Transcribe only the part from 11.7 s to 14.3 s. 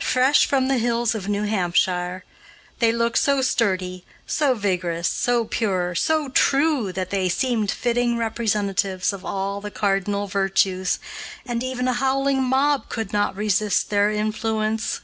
a howling mob could not resist their